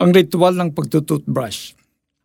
[0.00, 1.76] Ang ritual ng pagtututbrush.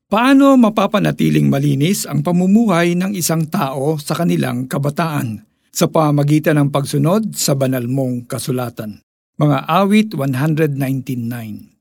[0.07, 5.43] Paano mapapanatiling malinis ang pamumuhay ng isang tao sa kanilang kabataan
[5.75, 9.03] sa pamagitan ng pagsunod sa banal mong kasulatan?
[9.35, 11.75] Mga awit 199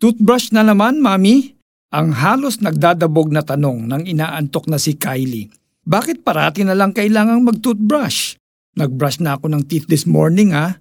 [0.00, 1.52] Toothbrush na naman, Mami?
[1.92, 5.52] Ang halos nagdadabog na tanong ng inaantok na si Kylie.
[5.84, 8.40] Bakit parati na lang kailangang mag-toothbrush?
[8.80, 10.80] Nag-brush na ako ng teeth this morning ha.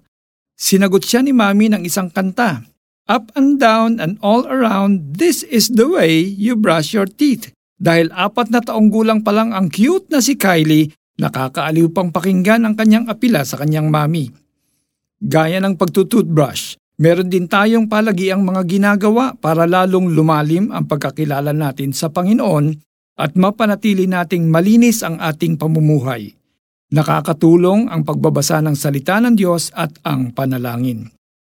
[0.55, 2.63] Sinagot siya ni Mami ng isang kanta.
[3.03, 7.51] Up and down and all around, this is the way you brush your teeth.
[7.75, 10.87] Dahil apat na taong gulang pa lang ang cute na si Kylie,
[11.19, 14.31] nakakaaliw pang pakinggan ang kanyang apila sa kanyang mami.
[15.19, 21.51] Gaya ng pagtututbrush, meron din tayong palagi ang mga ginagawa para lalong lumalim ang pagkakilala
[21.51, 22.71] natin sa Panginoon
[23.19, 26.31] at mapanatili nating malinis ang ating pamumuhay.
[26.95, 31.11] Nakakatulong ang pagbabasa ng salita ng Diyos at ang panalangin.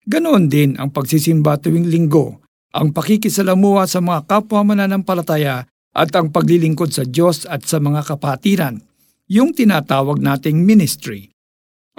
[0.08, 2.40] Ganoon din ang pagsisimba tuwing linggo,
[2.72, 8.80] ang pakikisalamuha sa mga kapwa mananampalataya at ang paglilingkod sa Diyos at sa mga kapatiran,
[9.28, 11.28] yung tinatawag nating ministry.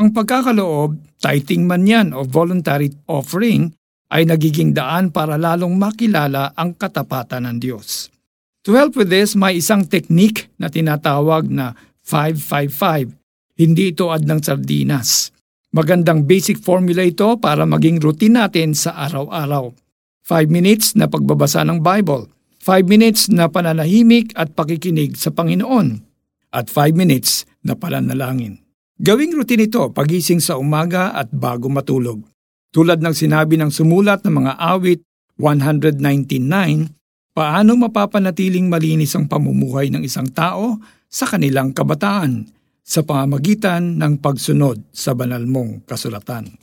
[0.01, 3.69] Ang pagkakaloob, tithing man yan o voluntary offering,
[4.09, 8.09] ay nagiging daan para lalong makilala ang katapatan ng Diyos.
[8.66, 13.13] To help with this, may isang technique na tinatawag na 555.
[13.53, 15.29] Hindi ito ad ng sardinas.
[15.70, 19.70] Magandang basic formula ito para maging routine natin sa araw-araw.
[20.25, 22.25] 5 minutes na pagbabasa ng Bible,
[22.58, 26.02] 5 minutes na pananahimik at pakikinig sa Panginoon,
[26.58, 28.58] at 5 minutes na pananalangin.
[28.97, 32.25] Gawing routine ito pagising sa umaga at bago matulog.
[32.73, 35.06] Tulad ng sinabi ng sumulat ng mga awit
[35.38, 42.58] 199, paano mapapanatiling malinis ang pamumuhay ng isang tao sa kanilang kabataan
[42.89, 46.57] sa pamamagitan ng pagsunod sa banal mong kasulatan.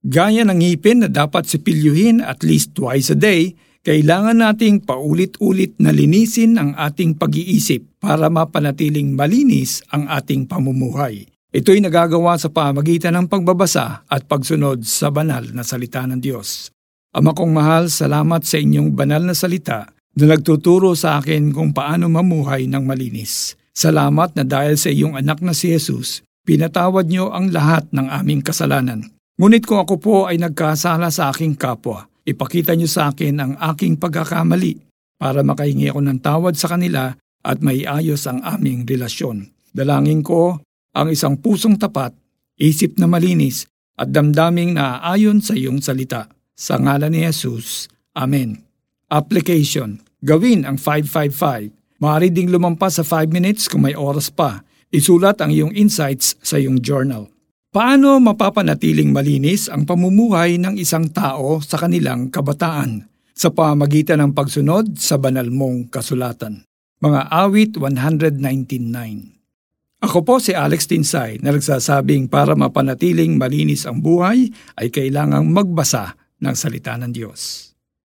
[0.00, 3.52] Gaya ng ngipin na dapat sipilyuhin at least twice a day,
[3.84, 11.28] kailangan nating paulit-ulit na linisin ang ating pag-iisip para mapanatiling malinis ang ating pamumuhay.
[11.52, 16.72] Ito'y nagagawa sa pamagitan ng pagbabasa at pagsunod sa banal na salita ng Diyos.
[17.12, 22.08] Ama kong mahal, salamat sa inyong banal na salita na nagtuturo sa akin kung paano
[22.08, 23.57] mamuhay ng malinis.
[23.78, 28.42] Salamat na dahil sa iyong anak na si Jesus, pinatawad niyo ang lahat ng aming
[28.42, 29.06] kasalanan.
[29.38, 33.94] Ngunit kung ako po ay nagkasala sa aking kapwa, ipakita niyo sa akin ang aking
[34.02, 34.82] pagkakamali
[35.14, 37.14] para makahingi ako ng tawad sa kanila
[37.46, 39.46] at maiayos ang aming relasyon.
[39.70, 40.58] Dalangin ko
[40.98, 42.10] ang isang pusong tapat,
[42.58, 43.62] isip na malinis
[43.94, 46.26] at damdaming naaayon sa iyong salita.
[46.58, 47.86] Sa ngalan ni Jesus.
[48.18, 48.58] Amen.
[49.06, 50.02] Application.
[50.18, 54.62] Gawin ang 555 Maaari ding lumampas sa 5 minutes kung may oras pa.
[54.94, 57.26] Isulat ang iyong insights sa iyong journal.
[57.74, 63.02] Paano mapapanatiling malinis ang pamumuhay ng isang tao sa kanilang kabataan
[63.34, 66.62] sa pamagitan ng pagsunod sa banal mong kasulatan?
[67.02, 74.54] Mga awit 199 Ako po si Alex Tinsay na nagsasabing para mapanatiling malinis ang buhay
[74.78, 77.74] ay kailangang magbasa ng salita ng Diyos.